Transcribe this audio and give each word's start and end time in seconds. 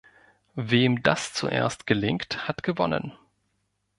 Wem 0.55 1.03
das 1.03 1.31
zuerst 1.31 1.85
gelingt, 1.85 2.47
hat 2.47 2.63
gewonnen. 2.63 3.13